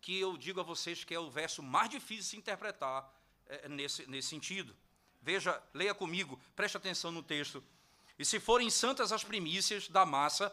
[0.00, 3.12] que eu digo a vocês que é o verso mais difícil de se interpretar
[3.46, 4.76] é, nesse, nesse sentido.
[5.22, 7.62] Veja, leia comigo, preste atenção no texto.
[8.18, 10.52] E se forem santas as primícias da massa,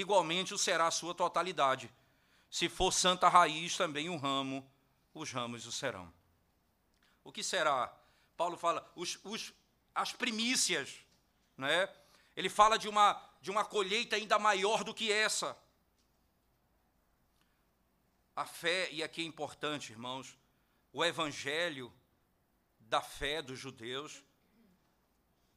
[0.00, 1.90] igualmente o será a sua totalidade.
[2.50, 4.68] Se for santa raiz, também o ramo,
[5.14, 6.12] os ramos o serão.
[7.24, 7.88] O que será?
[8.36, 9.54] Paulo fala, os, os,
[9.94, 10.96] as primícias.
[11.56, 11.88] Né?
[12.36, 15.56] Ele fala de uma, de uma colheita ainda maior do que essa.
[18.34, 20.38] A fé, e aqui é importante, irmãos,
[20.92, 21.90] o evangelho
[22.78, 24.22] da fé dos judeus,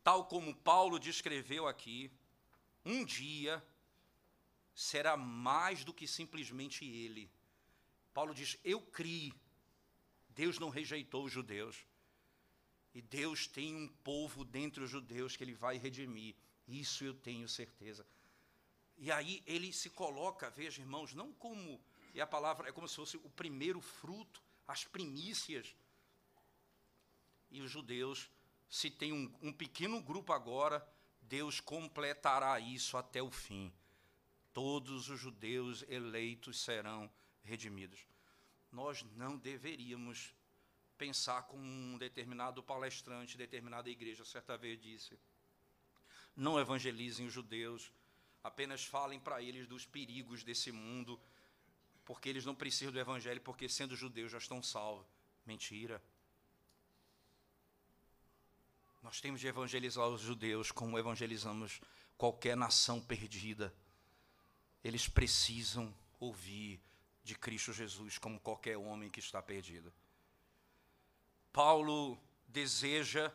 [0.02, 2.10] tal como Paulo descreveu aqui,
[2.86, 3.62] um dia
[4.80, 7.30] será mais do que simplesmente ele.
[8.14, 9.34] Paulo diz: Eu criei.
[10.30, 11.86] Deus não rejeitou os judeus.
[12.94, 16.34] E Deus tem um povo dentre os judeus que ele vai redimir.
[16.66, 18.08] Isso eu tenho certeza.
[18.98, 21.80] E aí ele se coloca, veja, irmãos, não como,
[22.14, 25.76] e a palavra é como se fosse o primeiro fruto, as primícias.
[27.52, 28.30] E os judeus,
[28.70, 30.88] se tem um, um pequeno grupo agora,
[31.22, 33.74] Deus completará isso até o fim
[34.54, 37.10] todos os judeus eleitos serão
[37.44, 38.06] redimidos.
[38.72, 40.34] Nós não deveríamos
[40.98, 45.18] pensar como um determinado palestrante, determinada igreja certa vez disse:
[46.36, 47.92] não evangelizem os judeus,
[48.44, 51.20] apenas falem para eles dos perigos desse mundo,
[52.06, 55.06] porque eles não precisam do evangelho, porque sendo judeus já estão salvos.
[55.46, 56.02] Mentira.
[59.02, 61.82] Nós temos de evangelizar os judeus como evangelizamos
[62.18, 63.74] qualquer nação perdida
[64.84, 66.82] eles precisam ouvir
[67.24, 69.94] de Cristo Jesus como qualquer homem que está perdido.
[71.52, 73.32] Paulo deseja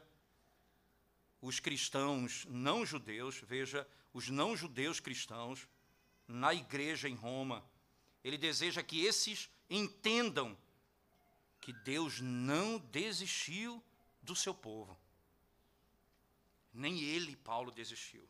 [1.41, 5.69] os cristãos não judeus, veja, os não judeus cristãos
[6.27, 7.65] na igreja em Roma,
[8.23, 10.57] ele deseja que esses entendam
[11.61, 13.83] que Deus não desistiu
[14.23, 14.99] do seu povo.
[16.73, 18.29] Nem ele, Paulo, desistiu.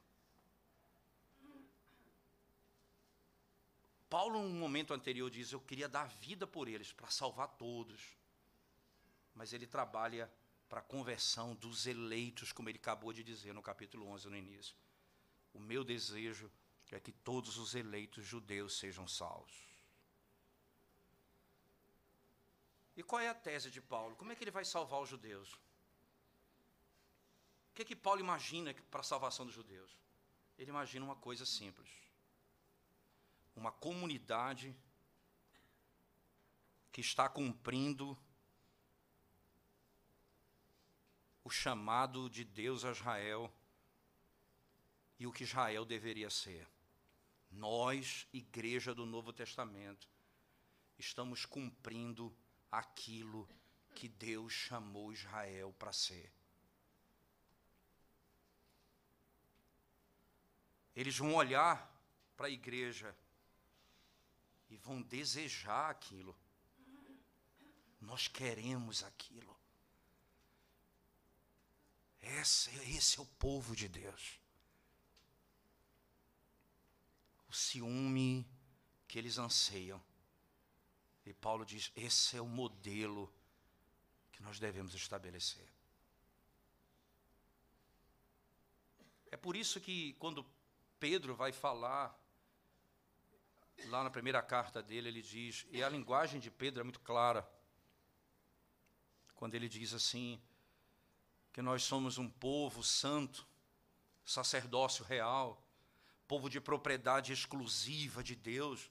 [4.09, 8.17] Paulo, num momento anterior, diz: Eu queria dar vida por eles, para salvar todos.
[9.35, 10.33] Mas ele trabalha
[10.69, 14.77] para a conversão dos eleitos, como ele acabou de dizer no capítulo 11, no início.
[15.53, 16.51] O meu desejo
[16.91, 19.53] é que todos os eleitos judeus sejam salvos.
[22.97, 24.15] E qual é a tese de Paulo?
[24.15, 25.55] Como é que ele vai salvar os judeus?
[27.71, 29.99] O que é que Paulo imagina para a salvação dos judeus?
[30.57, 32.04] Ele imagina uma coisa simples
[33.55, 34.75] uma comunidade
[36.93, 38.17] que está cumprindo
[41.43, 43.53] o chamado de Deus a Israel
[45.19, 46.69] e o que Israel deveria ser.
[47.51, 50.09] Nós, igreja do Novo Testamento,
[50.99, 52.35] estamos cumprindo
[52.71, 53.49] aquilo
[53.95, 56.33] que Deus chamou Israel para ser.
[60.97, 61.93] Eles vão olhar
[62.37, 63.17] para a igreja
[64.75, 66.37] e vão desejar aquilo.
[68.01, 69.57] Nós queremos aquilo.
[72.21, 74.41] Esse, esse é o povo de Deus.
[77.49, 78.45] O ciúme
[79.07, 80.03] que eles anseiam.
[81.25, 83.33] E Paulo diz: esse é o modelo
[84.33, 85.73] que nós devemos estabelecer.
[89.31, 90.45] É por isso que quando
[90.99, 92.24] Pedro vai falar,
[93.87, 97.49] lá na primeira carta dele, ele diz, e a linguagem de Pedro é muito clara,
[99.35, 100.41] quando ele diz assim,
[101.53, 103.47] que nós somos um povo santo,
[104.25, 105.63] sacerdócio real,
[106.27, 108.91] povo de propriedade exclusiva de Deus.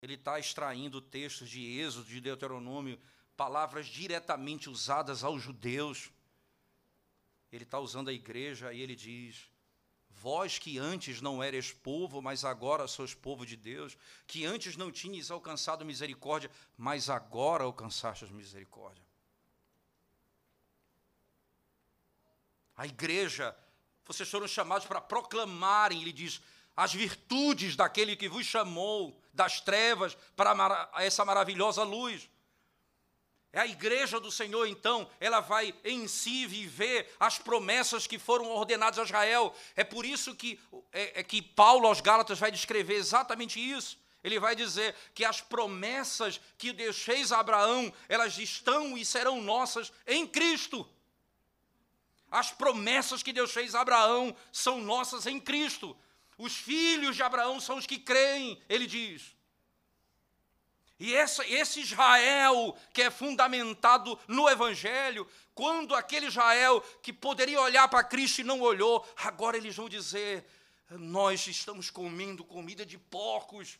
[0.00, 3.00] Ele está extraindo textos de Êxodo, de Deuteronômio,
[3.36, 6.10] palavras diretamente usadas aos judeus.
[7.50, 9.50] Ele está usando a igreja e ele diz:
[10.20, 13.96] Vós que antes não eres povo, mas agora sois povo de Deus,
[14.26, 19.02] que antes não tinhas alcançado misericórdia, mas agora alcançastes misericórdia.
[22.76, 23.56] A igreja,
[24.04, 26.40] vocês foram chamados para proclamarem, ele diz,
[26.76, 32.28] as virtudes daquele que vos chamou das trevas para essa maravilhosa luz.
[33.52, 38.50] É a igreja do Senhor, então, ela vai em si viver as promessas que foram
[38.50, 39.54] ordenadas a Israel.
[39.74, 40.60] É por isso que,
[40.92, 43.98] é, é que Paulo aos Gálatas vai descrever exatamente isso.
[44.22, 49.40] Ele vai dizer que as promessas que Deus fez a Abraão, elas estão e serão
[49.40, 50.86] nossas em Cristo.
[52.30, 55.96] As promessas que Deus fez a Abraão são nossas em Cristo.
[56.36, 59.37] Os filhos de Abraão são os que creem, ele diz.
[60.98, 67.86] E essa, esse Israel que é fundamentado no Evangelho, quando aquele Israel que poderia olhar
[67.88, 70.44] para Cristo e não olhou, agora eles vão dizer:
[70.90, 73.78] Nós estamos comendo comida de porcos.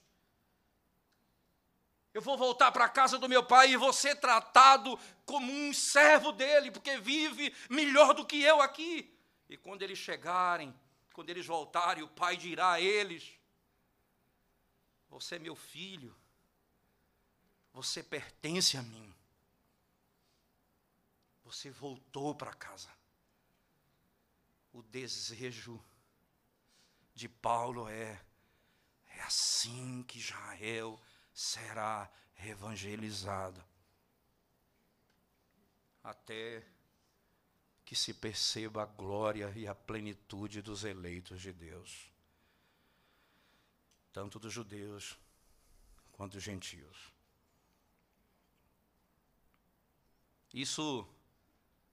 [2.14, 5.72] Eu vou voltar para a casa do meu pai e vou ser tratado como um
[5.72, 9.12] servo dele, porque vive melhor do que eu aqui.
[9.48, 10.74] E quando eles chegarem,
[11.12, 13.28] quando eles voltarem, o pai dirá a eles:
[15.10, 16.16] Você é meu filho
[17.78, 19.14] você pertence a mim.
[21.44, 22.90] Você voltou para casa.
[24.72, 25.80] O desejo
[27.14, 28.20] de Paulo é:
[29.06, 31.00] é assim que Israel
[31.32, 33.64] será evangelizado.
[36.02, 36.66] Até
[37.84, 42.10] que se perceba a glória e a plenitude dos eleitos de Deus,
[44.12, 45.16] tanto dos judeus
[46.10, 47.17] quanto dos gentios.
[50.52, 51.06] Isso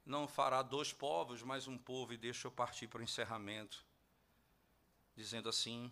[0.05, 3.85] não fará dois povos, mas um povo, e deixa eu partir para o encerramento,
[5.15, 5.91] dizendo assim: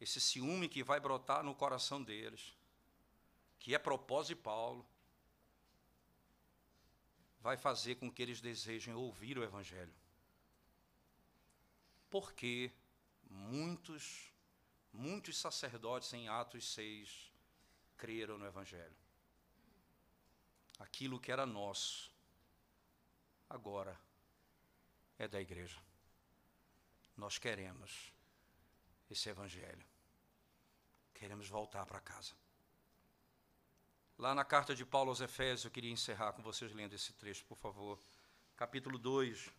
[0.00, 2.54] esse ciúme que vai brotar no coração deles,
[3.58, 4.86] que é propósito de Paulo,
[7.40, 9.94] vai fazer com que eles desejem ouvir o Evangelho.
[12.08, 12.70] Porque
[13.28, 14.32] muitos,
[14.92, 17.32] muitos sacerdotes em Atos 6
[17.96, 19.05] creram no Evangelho
[20.78, 22.10] aquilo que era nosso,
[23.48, 23.98] agora
[25.18, 25.80] é da igreja.
[27.16, 28.12] Nós queremos
[29.10, 29.86] esse evangelho.
[31.14, 32.34] Queremos voltar para casa.
[34.18, 37.44] Lá na carta de Paulo aos Efésios, eu queria encerrar com vocês lendo esse trecho,
[37.44, 37.98] por favor.
[38.56, 39.50] Capítulo 2.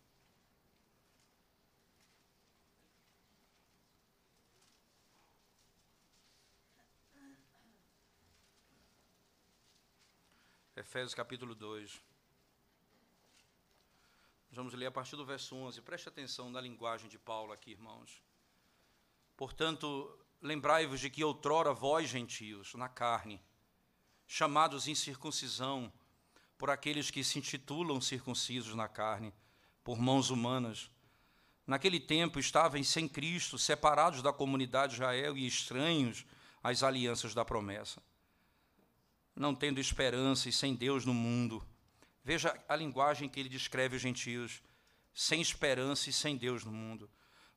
[10.78, 12.00] Efésios capítulo 2.
[14.52, 15.82] Vamos ler a partir do verso 11.
[15.82, 18.22] Preste atenção na linguagem de Paulo aqui, irmãos.
[19.36, 23.42] Portanto, lembrai-vos de que outrora vós, gentios, na carne,
[24.24, 25.92] chamados em circuncisão
[26.56, 29.34] por aqueles que se intitulam circuncisos na carne,
[29.82, 30.88] por mãos humanas,
[31.66, 36.24] naquele tempo estavam sem Cristo, separados da comunidade de Israel e estranhos
[36.62, 38.00] às alianças da promessa
[39.38, 41.64] não tendo esperança e sem Deus no mundo.
[42.24, 44.60] Veja a linguagem que ele descreve os gentios:
[45.14, 47.08] sem esperança e sem Deus no mundo.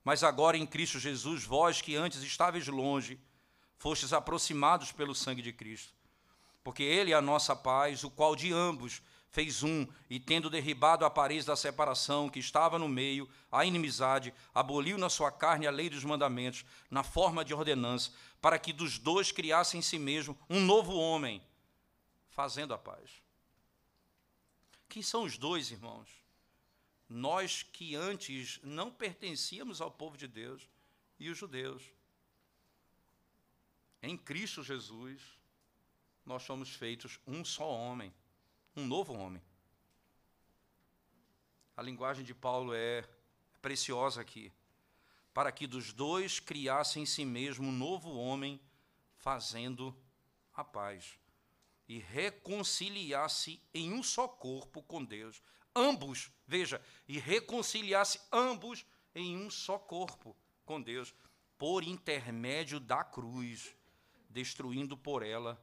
[0.04, 3.20] Mas agora em Cristo Jesus, vós que antes estáveis longe,
[3.78, 5.94] fostes aproximados pelo sangue de Cristo.
[6.64, 9.02] Porque Ele é a nossa paz, o qual de ambos
[9.32, 14.34] fez um, e tendo derribado a parede da separação que estava no meio, a inimizade,
[14.54, 18.12] aboliu na sua carne a lei dos mandamentos, na forma de ordenança,
[18.42, 21.42] para que dos dois criasse em si mesmo um novo homem,
[22.32, 23.22] fazendo a paz.
[24.90, 26.10] Quem são os dois, irmãos?
[27.08, 30.68] Nós que antes não pertencíamos ao povo de Deus
[31.20, 31.84] e os judeus.
[34.02, 35.22] Em Cristo Jesus,
[36.26, 38.14] nós somos feitos um só homem
[38.76, 39.42] um novo homem.
[41.76, 43.08] A linguagem de Paulo é
[43.62, 44.52] preciosa aqui.
[45.34, 48.60] Para que dos dois criasse em si mesmo um novo homem,
[49.18, 49.96] fazendo
[50.54, 51.18] a paz.
[51.92, 55.44] E reconciliasse em um só corpo com Deus.
[55.76, 60.34] Ambos, veja, e reconciliasse ambos em um só corpo
[60.64, 61.14] com Deus,
[61.58, 63.76] por intermédio da cruz,
[64.30, 65.62] destruindo por ela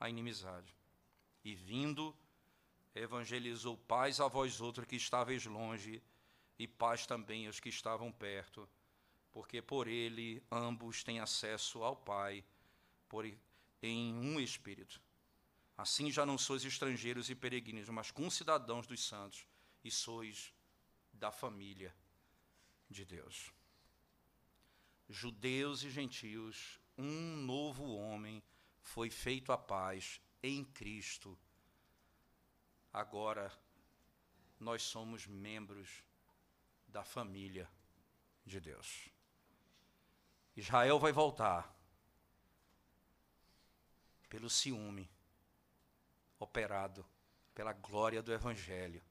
[0.00, 0.74] a inimizade.
[1.44, 2.12] E vindo
[2.92, 6.02] evangelizou paz a vós outros que estáveis longe,
[6.58, 8.68] e paz também aos que estavam perto,
[9.30, 12.44] porque por ele ambos têm acesso ao Pai,
[13.08, 13.24] por,
[13.80, 15.00] em um Espírito.
[15.78, 19.46] Assim já não sois estrangeiros e peregrinos, mas concidadãos dos santos,
[19.82, 20.52] e sois
[21.12, 21.94] da família
[22.90, 23.52] de Deus.
[25.08, 28.42] Judeus e gentios, um novo homem
[28.82, 31.38] foi feito a paz em Cristo
[32.92, 33.52] agora
[34.58, 36.02] nós somos membros
[36.86, 37.70] da família
[38.44, 39.08] de Deus.
[40.56, 41.72] Israel vai voltar
[44.28, 45.08] pelo ciúme
[46.38, 47.04] operado
[47.54, 49.02] pela glória do Evangelho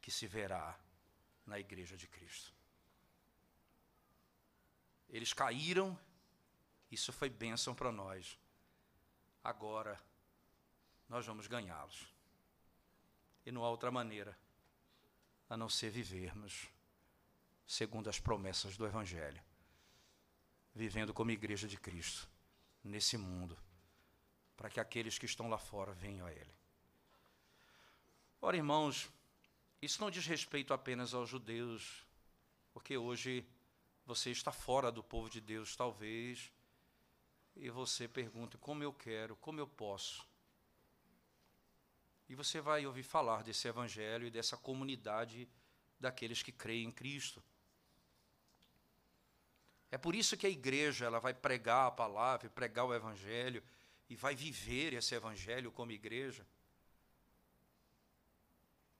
[0.00, 0.78] que se verá
[1.46, 2.54] na Igreja de Cristo.
[5.08, 5.98] Eles caíram,
[6.90, 8.38] isso foi bênção para nós.
[9.42, 10.00] Agora
[11.08, 12.12] nós vamos ganhá-los.
[13.44, 14.36] E não há outra maneira
[15.48, 16.68] a não ser vivermos
[17.66, 19.42] segundo as promessas do Evangelho,
[20.74, 22.28] vivendo como igreja de Cristo
[22.82, 23.56] nesse mundo,
[24.56, 26.54] para que aqueles que estão lá fora venham a Ele.
[28.46, 29.10] Ora, irmãos,
[29.82, 32.06] isso não diz respeito apenas aos judeus,
[32.72, 33.44] porque hoje
[34.04, 36.52] você está fora do povo de Deus, talvez,
[37.56, 40.24] e você pergunta: como eu quero, como eu posso?
[42.28, 45.48] E você vai ouvir falar desse evangelho e dessa comunidade
[45.98, 47.42] daqueles que creem em Cristo.
[49.90, 53.60] É por isso que a igreja ela vai pregar a palavra, pregar o evangelho
[54.08, 56.46] e vai viver esse evangelho como igreja.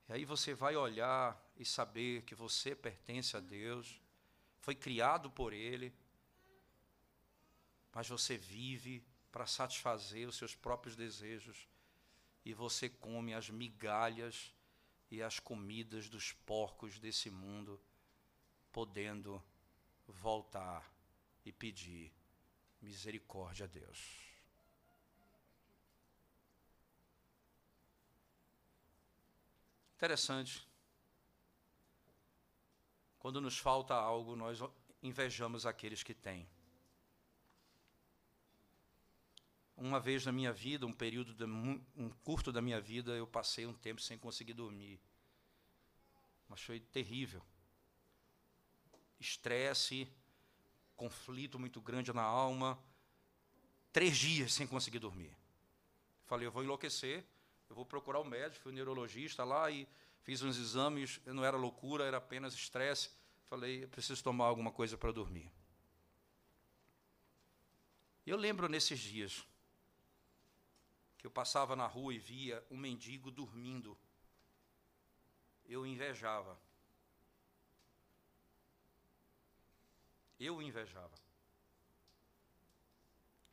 [0.09, 4.00] E aí você vai olhar e saber que você pertence a Deus,
[4.61, 5.92] foi criado por Ele,
[7.92, 11.68] mas você vive para satisfazer os seus próprios desejos
[12.44, 14.54] e você come as migalhas
[15.11, 17.80] e as comidas dos porcos desse mundo,
[18.72, 19.42] podendo
[20.07, 20.92] voltar
[21.44, 22.12] e pedir
[22.80, 24.36] misericórdia a Deus.
[29.97, 30.68] Interessante.
[33.18, 34.61] Quando nos falta algo, nós
[35.03, 36.47] invejamos aqueles que têm.
[39.74, 43.66] Uma vez na minha vida, um período, de, um curto da minha vida, eu passei
[43.66, 45.01] um tempo sem conseguir dormir.
[46.47, 47.42] Mas foi terrível.
[49.18, 50.07] Estresse,
[50.94, 52.78] conflito muito grande na alma.
[53.92, 55.34] Três dias sem conseguir dormir.
[56.26, 57.24] Falei, eu vou enlouquecer,
[57.68, 59.88] eu vou procurar o médico, fui um neurologista lá e
[60.22, 63.10] fiz uns exames, não era loucura, era apenas estresse.
[63.46, 65.50] Falei, preciso tomar alguma coisa para dormir.
[68.26, 69.46] Eu lembro nesses dias,
[71.22, 73.96] eu passava na rua e via um mendigo dormindo,
[75.64, 76.58] eu invejava.
[80.38, 81.14] Eu invejava.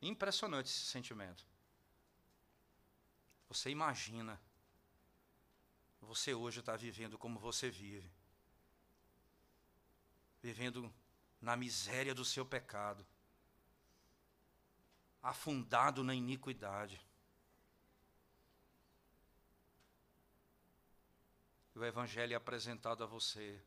[0.02, 1.53] Impressionante esse sentimento.
[3.54, 4.42] Você imagina,
[6.02, 8.12] você hoje está vivendo como você vive,
[10.42, 10.92] vivendo
[11.40, 13.06] na miséria do seu pecado,
[15.22, 17.00] afundado na iniquidade.
[21.76, 23.64] E o Evangelho é apresentado a você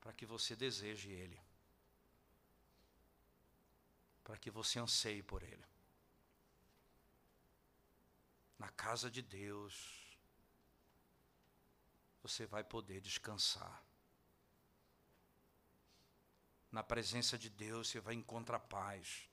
[0.00, 1.40] para que você deseje Ele,
[4.22, 5.73] para que você anseie por Ele.
[8.64, 10.18] Na casa de Deus,
[12.22, 13.84] você vai poder descansar.
[16.72, 19.28] Na presença de Deus, você vai encontrar paz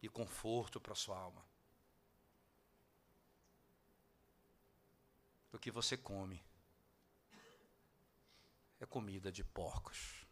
[0.00, 1.44] e conforto para sua alma.
[5.52, 6.44] o que você come
[8.78, 10.24] é comida de porcos.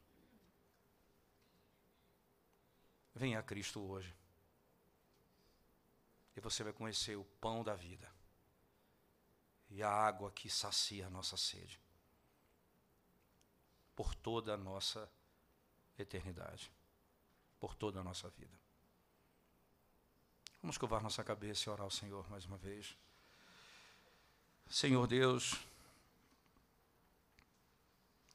[3.15, 4.15] Venha a Cristo hoje.
[6.37, 8.11] E você vai conhecer o pão da vida.
[9.71, 11.81] E a água que sacia a nossa sede.
[13.95, 15.11] Por toda a nossa
[15.99, 16.71] eternidade.
[17.59, 18.59] Por toda a nossa vida.
[20.61, 22.97] Vamos curvar nossa cabeça e orar ao Senhor mais uma vez.
[24.67, 25.55] Senhor Deus,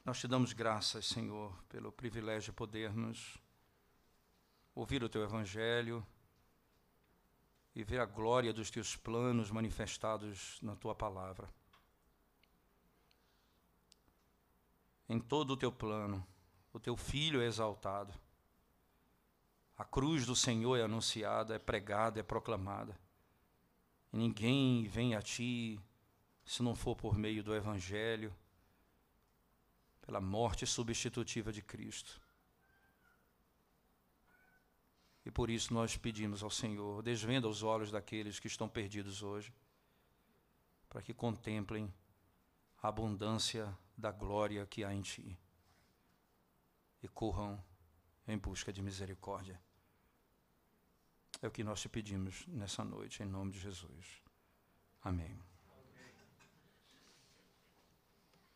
[0.06, 3.38] nós te damos graças, Senhor, pelo privilégio de podermos
[4.74, 6.06] ouvir o teu Evangelho
[7.76, 11.50] e ver a glória dos teus planos manifestados na tua palavra.
[15.08, 16.26] Em todo o teu plano,
[16.72, 18.14] o teu filho é exaltado.
[19.78, 23.00] A cruz do Senhor é anunciada, é pregada, é proclamada.
[24.12, 25.80] E ninguém vem a ti
[26.44, 28.36] se não for por meio do Evangelho,
[30.02, 32.20] pela morte substitutiva de Cristo.
[35.30, 39.54] E por isso nós pedimos ao Senhor, desvenda os olhos daqueles que estão perdidos hoje,
[40.90, 41.94] para que contemplem
[42.82, 45.38] a abundância da glória que há em Ti
[47.04, 47.64] e corram
[48.28, 49.62] em busca de misericórdia.
[51.44, 54.24] É o que nós te pedimos nessa noite, em nome de Jesus.
[55.00, 55.40] Amém.